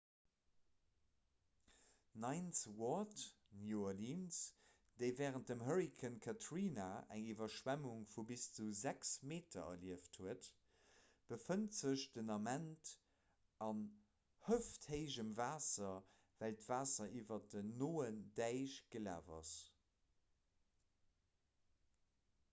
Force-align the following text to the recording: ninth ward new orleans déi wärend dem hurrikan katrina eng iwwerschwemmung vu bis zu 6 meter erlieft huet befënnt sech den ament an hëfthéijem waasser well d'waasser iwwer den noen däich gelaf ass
ninth 2.21 2.61
ward 2.77 3.11
new 3.65 3.81
orleans 3.89 4.37
déi 5.01 5.09
wärend 5.19 5.45
dem 5.49 5.59
hurrikan 5.67 6.15
katrina 6.27 6.87
eng 7.17 7.27
iwwerschwemmung 7.33 8.01
vu 8.13 8.23
bis 8.31 8.45
zu 8.55 8.65
6 8.79 9.11
meter 9.33 9.67
erlieft 9.73 10.17
huet 10.23 10.49
befënnt 11.33 11.77
sech 11.81 12.07
den 12.17 12.33
ament 12.37 12.95
an 13.67 13.85
hëfthéijem 14.49 15.29
waasser 15.41 15.93
well 16.41 16.59
d'waasser 16.63 17.13
iwwer 17.21 17.47
den 17.55 17.71
noen 17.83 18.21
däich 18.43 18.79
gelaf 18.97 19.31
ass 19.41 19.53